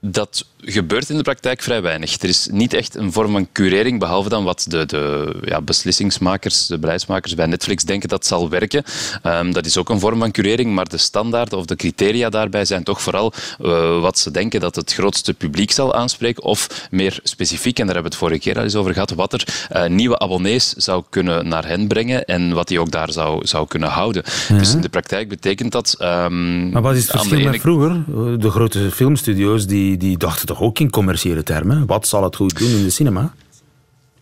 [0.00, 2.22] Dat gebeurt in de praktijk vrij weinig.
[2.22, 6.66] Er is niet echt een vorm van curering, behalve dan wat de, de ja, beslissingsmakers,
[6.66, 8.84] de beleidsmakers bij Netflix denken dat zal werken.
[9.24, 12.64] Um, dat is ook een vorm van curering, maar de standaarden of de criteria daarbij
[12.64, 17.18] zijn toch vooral uh, wat ze denken dat het grootste publiek zal aanspreken, of meer
[17.22, 19.86] specifiek, en daar hebben we het vorige keer al eens over gehad, wat er uh,
[19.86, 23.88] nieuwe abonnees zou kunnen naar hen brengen en wat die ook daar zou, zou kunnen
[23.88, 24.22] houden.
[24.48, 24.58] Ja.
[24.58, 25.96] Dus in de praktijk betekent dat...
[25.98, 28.04] Um, maar wat is het verschil met vroeger?
[28.38, 31.86] De grote filmstudio's die die, die dachten toch ook in commerciële termen.
[31.86, 33.34] Wat zal het goed doen in de cinema?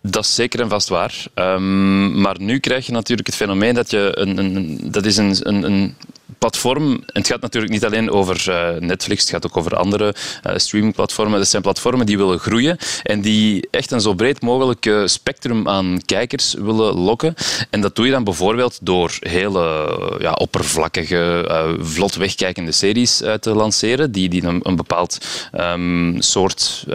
[0.01, 1.25] Dat is zeker en vast waar.
[1.35, 5.35] Um, maar nu krijg je natuurlijk het fenomeen dat je een, een dat is een,
[5.41, 5.95] een, een
[6.37, 10.15] platform, het gaat natuurlijk niet alleen over uh, Netflix, het gaat ook over andere
[10.47, 11.39] uh, streamingplatformen.
[11.39, 16.01] Dat zijn platformen die willen groeien en die echt een zo breed mogelijk spectrum aan
[16.05, 17.33] kijkers willen lokken.
[17.69, 24.11] En dat doe je dan bijvoorbeeld door hele ja, oppervlakkige, vlot wegkijkende series te lanceren,
[24.11, 25.17] die, die een, bepaald
[25.59, 26.85] um, soort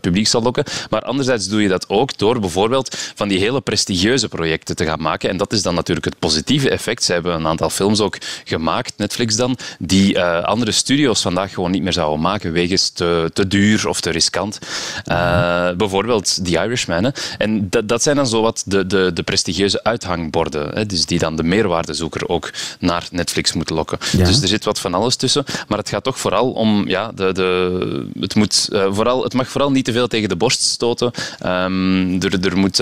[0.00, 0.64] publiek zal lokken.
[0.90, 5.02] Maar anderzijds doe je dat ook door bijvoorbeeld van die hele prestigieuze projecten te gaan
[5.02, 5.28] maken.
[5.30, 7.04] En dat is dan natuurlijk het positieve effect.
[7.04, 11.70] Ze hebben een aantal films ook gemaakt Netflix dan, die uh, andere studio's vandaag gewoon
[11.70, 14.58] niet meer zouden maken wegens te, te duur of te riskant.
[15.06, 17.04] Uh, bijvoorbeeld The Irishman.
[17.04, 17.10] Hè.
[17.38, 21.18] En dat, dat zijn dan zo wat de, de, de prestigieuze uithangborden, hè, dus die
[21.18, 23.98] dan de meerwaardezoeker ook naar Netflix moeten lokken.
[24.12, 24.24] Ja.
[24.24, 27.32] Dus er zit wat van alles tussen, maar het gaat toch vooral om, ja, de,
[27.32, 31.10] de, het, moet, uh, vooral, het mag vooral niet te veel tegen de borst stoten.
[31.46, 32.76] Um, er, er moet,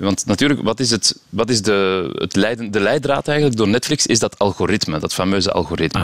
[0.00, 4.06] want natuurlijk, wat is, het, wat is de, het leiden, de leidraad eigenlijk door Netflix?
[4.06, 6.00] Is dat algoritme, dat fameuze algoritme.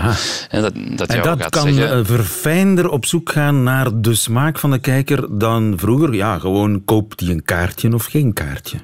[0.49, 2.07] En dat, dat, en dat kan zeggen...
[2.07, 6.15] verfijnder op zoek gaan naar de smaak van de kijker dan vroeger.
[6.15, 8.79] Ja, gewoon koopt hij een kaartje of geen kaartje.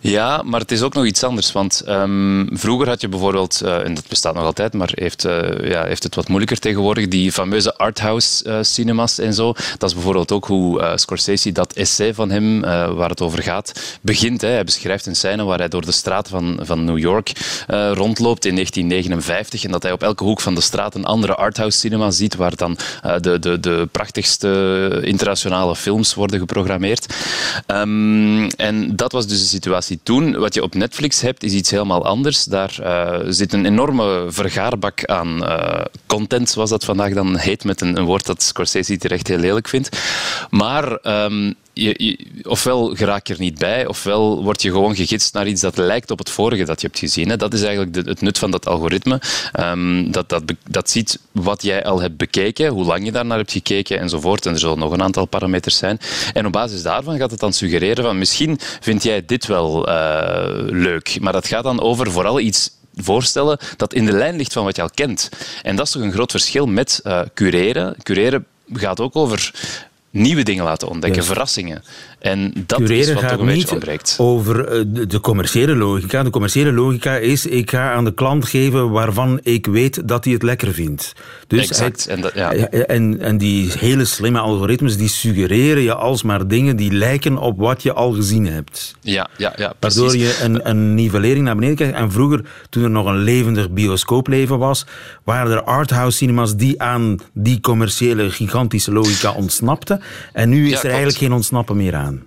[0.00, 1.52] Ja, maar het is ook nog iets anders.
[1.52, 5.70] Want um, vroeger had je bijvoorbeeld, uh, en dat bestaat nog altijd, maar heeft, uh,
[5.70, 9.52] ja, heeft het wat moeilijker tegenwoordig, die fameuze arthouse uh, cinemas en zo.
[9.78, 12.60] Dat is bijvoorbeeld ook hoe Scorsese dat essay van hem,
[12.96, 14.40] waar het over gaat, begint.
[14.40, 14.48] Hè.
[14.48, 17.32] Hij beschrijft een scène waar hij door de straat van, van New York
[17.92, 21.78] rondloopt in 1959 en dat hij op elke hoek van de straat een andere arthouse
[21.78, 22.78] cinema ziet waar dan
[23.20, 27.14] de, de, de prachtigste internationale films worden geprogrammeerd.
[27.66, 30.38] Um, en dat was dus situatie toen.
[30.38, 32.44] Wat je op Netflix hebt, is iets helemaal anders.
[32.44, 37.80] Daar uh, zit een enorme vergaarbak aan uh, content, zoals dat vandaag dan heet, met
[37.80, 39.98] een, een woord dat Scorsese terecht heel lelijk vindt.
[40.50, 45.46] Maar um, je, ofwel geraak je er niet bij, ofwel word je gewoon gegidst naar
[45.46, 47.28] iets dat lijkt op het vorige dat je hebt gezien.
[47.28, 47.36] Hè.
[47.36, 49.20] Dat is eigenlijk het nut van dat algoritme.
[49.60, 53.98] Um, dat, dat, ziet wat jij al hebt bekeken, hoe lang je daarnaar hebt gekeken
[53.98, 54.46] enzovoort.
[54.46, 55.98] En er zullen nog een aantal parameters zijn.
[56.32, 60.44] En op basis daarvan gaat het dan suggereren van misschien vind jij dit wel uh,
[60.56, 61.16] leuk.
[61.20, 64.76] Maar dat gaat dan over vooral iets voorstellen dat in de lijn ligt van wat
[64.76, 65.28] je al kent.
[65.62, 67.96] En dat is toch een groot verschil met uh, cureren.
[68.02, 69.52] Cureren gaat ook over
[70.16, 71.28] nieuwe dingen laten ontdekken, yes.
[71.28, 71.82] verrassingen.
[72.18, 74.16] En dat Cureren is wat toch een beetje ontbreekt.
[74.18, 76.22] over eh, de commerciële logica.
[76.22, 80.32] De commerciële logica is, ik ga aan de klant geven waarvan ik weet dat hij
[80.32, 81.12] het lekker vindt.
[81.46, 82.04] Dus exact.
[82.04, 82.52] Het, en, dat, ja.
[82.52, 87.82] en, en die hele slimme algoritmes, die suggereren je alsmaar dingen die lijken op wat
[87.82, 88.94] je al gezien hebt.
[89.00, 90.38] Ja, ja, ja Waardoor precies.
[90.38, 91.94] je een, een nivellering naar beneden krijgt.
[91.94, 94.86] En vroeger, toen er nog een levendig bioscoopleven was,
[95.24, 100.00] waren er arthouse cinemas die aan die commerciële gigantische logica ontsnapten.
[100.32, 102.24] En nu is Ja, er eigenlijk geen ontsnappen meer aan.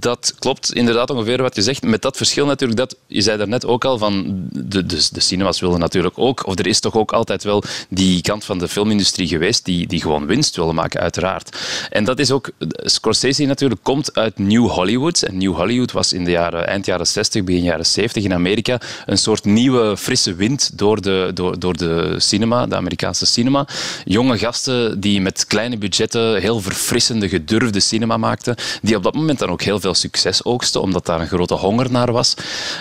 [0.00, 1.82] Dat klopt inderdaad ongeveer wat je zegt.
[1.82, 5.60] Met dat verschil natuurlijk dat, je zei daarnet ook al, van de, de, de cinemas
[5.60, 9.28] willen natuurlijk ook, of er is toch ook altijd wel die kant van de filmindustrie
[9.28, 11.56] geweest die, die gewoon winst willen maken, uiteraard.
[11.90, 15.22] En dat is ook, Scorsese natuurlijk komt uit New Hollywood.
[15.22, 18.80] En New Hollywood was in de jaren, eind jaren 60, begin jaren 70 in Amerika
[19.06, 23.66] een soort nieuwe frisse wind door de, door, door de cinema, de Amerikaanse cinema.
[24.04, 29.38] Jonge gasten die met kleine budgetten heel verfrissende, gedurfde cinema maakten, die op dat moment
[29.38, 32.34] dan ook heel veel succes oogsten, omdat daar een grote honger naar was.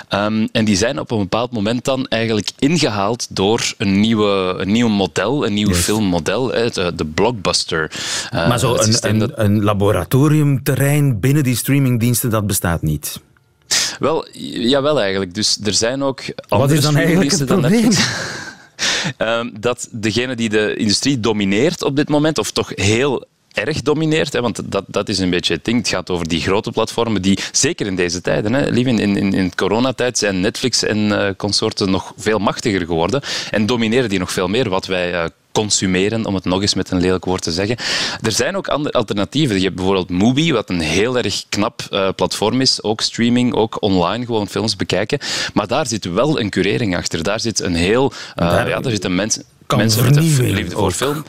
[0.10, 4.72] Um, en die zijn op een bepaald moment dan eigenlijk ingehaald door een, nieuwe, een
[4.72, 5.78] nieuw model, een nieuw Yes.
[5.84, 7.92] filmmodel, de, de blockbuster.
[8.34, 13.20] Uh, Maar zo een, een, dat- een laboratoriumterrein binnen die streamingdiensten, dat bestaat niet.
[14.00, 14.28] Wel,
[14.60, 15.34] jawel eigenlijk.
[15.34, 17.90] Dus er zijn ook andere Wat is dan eigenlijk het probleem?
[19.18, 24.34] Ehm, dat degene die de industrie domineert op dit moment, of toch heel erg domineert,
[24.34, 25.78] hè, want dat, dat is een beetje het ding.
[25.78, 29.34] Het gaat over die grote platformen die, zeker in deze tijden, hè, lief, in, in,
[29.34, 34.32] in coronatijd zijn Netflix en eh, consorten nog veel machtiger geworden en domineren die nog
[34.32, 37.52] veel meer wat wij eh, consumeren, om het nog eens met een lelijk woord te
[37.52, 37.78] zeggen.
[38.22, 39.56] Er zijn ook andere alternatieven.
[39.56, 42.84] Je hebt bijvoorbeeld Mubi, wat een heel erg knap eh, platform is.
[42.84, 45.20] Ook streaming, ook online, gewoon films bekijken.
[45.54, 47.24] Maar daar zit wel een curering achter.
[47.24, 48.14] Daar zit een heel...
[48.36, 49.44] Daar ja, daar zitten mensen,
[49.76, 51.24] mensen met een liefde voor film.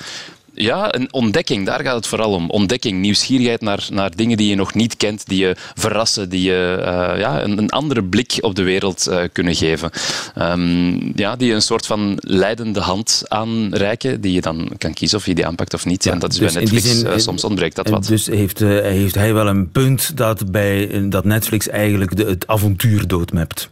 [0.58, 2.50] Ja, een ontdekking, daar gaat het vooral om.
[2.50, 6.82] Ontdekking, nieuwsgierigheid naar, naar dingen die je nog niet kent, die je verrassen, die je
[6.84, 9.90] eh, ja, een, een andere blik op de wereld eh, kunnen geven.
[10.34, 15.26] Ehm, ja, die een soort van leidende hand aanreiken, die je dan kan kiezen of
[15.26, 16.04] je die aanpakt of niet.
[16.04, 18.06] Ja, en dat is dus bij Netflix, zin, eh, soms ontbreekt dat wat.
[18.06, 23.06] Dus heeft, heeft hij wel een punt dat, bij, dat Netflix eigenlijk de, het avontuur
[23.06, 23.70] doodmapt.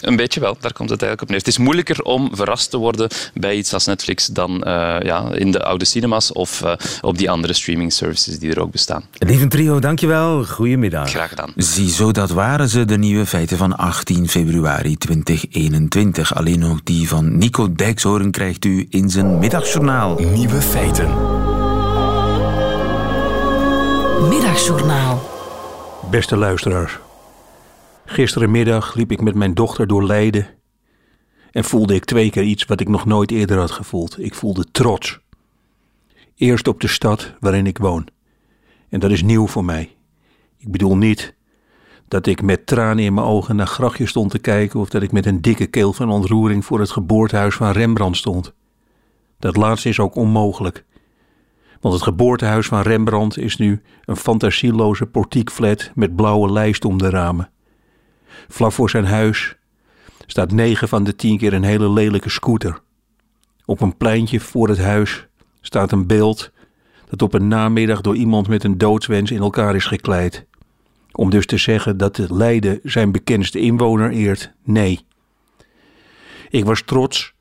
[0.00, 1.38] Een beetje wel, daar komt het eigenlijk op neer.
[1.38, 5.50] Het is moeilijker om verrast te worden bij iets als Netflix dan uh, ja, in
[5.50, 9.04] de oude cinemas of uh, op die andere streaming services die er ook bestaan.
[9.18, 10.44] Lieve trio, dankjewel.
[10.44, 11.10] Goedemiddag.
[11.10, 11.52] Graag gedaan.
[11.56, 16.34] Ziezo, dat waren ze, de nieuwe feiten van 18 februari 2021.
[16.34, 20.18] Alleen nog die van Nico Dijkshoorn krijgt u in zijn middagjournaal.
[20.18, 21.06] Nieuwe feiten.
[24.28, 25.28] Middagjournaal.
[26.10, 26.98] Beste luisteraars.
[28.10, 30.46] Gisterenmiddag liep ik met mijn dochter door Leiden
[31.50, 34.24] en voelde ik twee keer iets wat ik nog nooit eerder had gevoeld.
[34.24, 35.18] Ik voelde trots.
[36.36, 38.06] Eerst op de stad waarin ik woon.
[38.88, 39.96] En dat is nieuw voor mij.
[40.58, 41.34] Ik bedoel niet
[42.08, 45.12] dat ik met tranen in mijn ogen naar grachtjes stond te kijken of dat ik
[45.12, 48.52] met een dikke keel van ontroering voor het geboortehuis van Rembrandt stond.
[49.38, 50.84] Dat laatste is ook onmogelijk.
[51.80, 57.10] Want het geboortehuis van Rembrandt is nu een fantasieloze portiekflat met blauwe lijst om de
[57.10, 57.50] ramen.
[58.48, 59.56] Vlak voor zijn huis
[60.26, 62.80] staat negen van de tien keer een hele lelijke scooter.
[63.64, 65.26] Op een pleintje voor het huis
[65.60, 66.52] staat een beeld
[67.08, 70.46] dat op een namiddag door iemand met een doodswens in elkaar is gekleid.
[71.12, 75.00] Om dus te zeggen dat het Leiden zijn bekendste inwoner eert, nee.
[76.48, 77.34] Ik was trots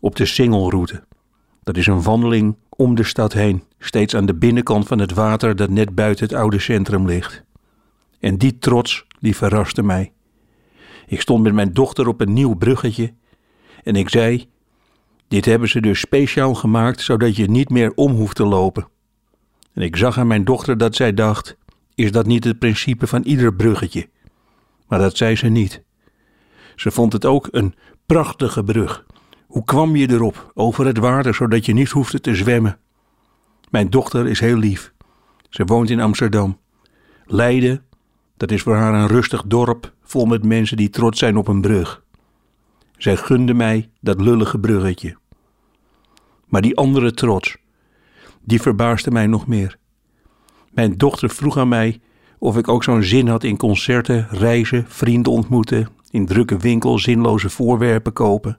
[0.00, 1.04] op de Singelroute.
[1.62, 5.56] Dat is een wandeling om de stad heen, steeds aan de binnenkant van het water
[5.56, 7.42] dat net buiten het oude centrum ligt.
[8.20, 10.13] En die trots, die verraste mij.
[11.06, 13.12] Ik stond met mijn dochter op een nieuw bruggetje
[13.82, 14.48] en ik zei:
[15.28, 18.88] Dit hebben ze dus speciaal gemaakt zodat je niet meer om hoeft te lopen.
[19.72, 21.56] En ik zag aan mijn dochter dat zij dacht:
[21.94, 24.08] Is dat niet het principe van ieder bruggetje?
[24.86, 25.82] Maar dat zei ze niet.
[26.76, 27.74] Ze vond het ook een
[28.06, 29.06] prachtige brug.
[29.46, 32.78] Hoe kwam je erop, over het water, zodat je niet hoefde te zwemmen?
[33.70, 34.92] Mijn dochter is heel lief.
[35.48, 36.58] Ze woont in Amsterdam.
[37.24, 37.84] Leiden,
[38.36, 41.60] dat is voor haar een rustig dorp vol met mensen die trots zijn op een
[41.60, 42.02] brug.
[42.96, 45.16] Zij gunde mij dat lullige bruggetje.
[46.46, 47.56] Maar die andere trots,
[48.42, 49.78] die verbaasde mij nog meer.
[50.70, 52.00] Mijn dochter vroeg aan mij
[52.38, 57.50] of ik ook zo'n zin had in concerten, reizen, vrienden ontmoeten, in drukke winkels zinloze
[57.50, 58.58] voorwerpen kopen.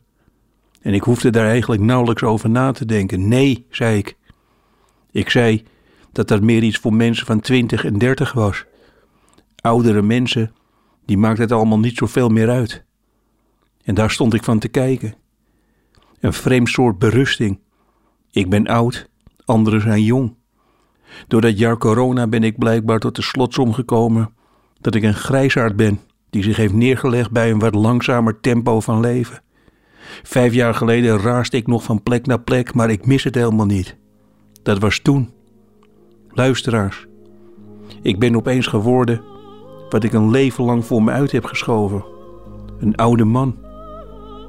[0.81, 3.27] En ik hoefde daar eigenlijk nauwelijks over na te denken.
[3.27, 4.17] Nee, zei ik.
[5.11, 5.63] Ik zei
[6.11, 8.65] dat dat meer iets voor mensen van twintig en dertig was.
[9.65, 10.53] Oudere mensen
[11.05, 12.85] die maakt het allemaal niet zoveel meer uit.
[13.83, 15.15] En daar stond ik van te kijken.
[16.19, 17.59] Een vreemd soort berusting.
[18.31, 19.09] Ik ben oud,
[19.45, 20.35] anderen zijn jong.
[21.27, 24.33] Door dat jaar corona ben ik blijkbaar tot de slotsom gekomen
[24.81, 25.99] dat ik een grijsaard ben
[26.29, 29.41] die zich heeft neergelegd bij een wat langzamer tempo van leven.
[30.23, 33.65] Vijf jaar geleden raaste ik nog van plek naar plek, maar ik mis het helemaal
[33.65, 33.97] niet.
[34.63, 35.29] Dat was toen.
[36.29, 37.05] Luisteraars,
[38.01, 39.33] ik ben opeens geworden
[39.89, 42.05] wat ik een leven lang voor me uit heb geschoven.
[42.79, 43.55] Een oude man.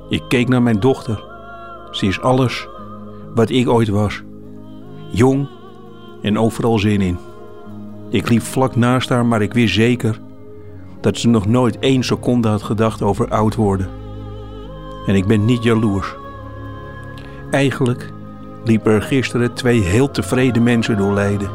[0.09, 1.25] Ik keek naar mijn dochter.
[1.91, 2.69] Ze is alles
[3.35, 4.23] wat ik ooit was.
[5.11, 5.49] Jong
[6.23, 7.19] en overal zin in.
[8.11, 10.21] Ik liep vlak naast haar, maar ik wist zeker
[11.01, 13.89] dat ze nog nooit één seconde had gedacht over oud worden.
[15.07, 16.15] En ik ben niet jaloers.
[17.51, 18.13] Eigenlijk
[18.65, 21.51] liepen er gisteren twee heel tevreden mensen door Leiden.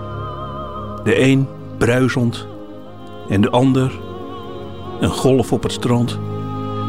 [1.04, 2.48] De een bruisend
[3.30, 4.00] en de ander
[5.00, 6.20] een golf op het strand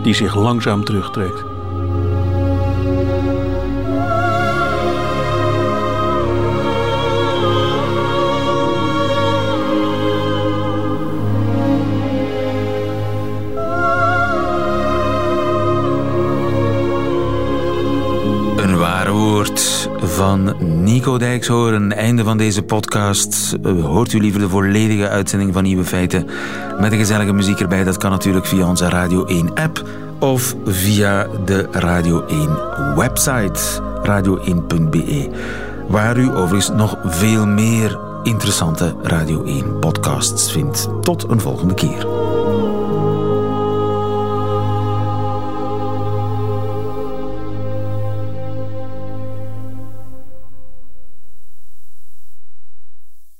[0.02, 1.51] die zich langzaam terugtrekt.
[21.02, 21.92] Nico Dijkshoorn.
[21.92, 23.56] Einde van deze podcast.
[23.62, 26.28] Eh, hoort u liever de volledige uitzending van Nieuwe Feiten
[26.80, 27.84] met een gezellige muziek erbij?
[27.84, 29.84] Dat kan natuurlijk via onze Radio 1 app
[30.18, 32.48] of via de Radio 1
[32.96, 33.60] website
[34.02, 35.30] radio1.be.
[35.88, 40.88] Waar u overigens nog veel meer interessante Radio 1 podcasts vindt.
[41.00, 42.06] Tot een volgende keer.